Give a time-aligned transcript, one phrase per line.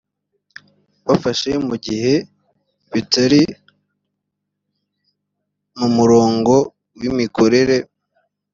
[1.07, 2.13] bafashe mu gihe
[2.93, 3.41] bitari
[5.77, 6.53] mu murongo
[6.99, 7.77] w imikorere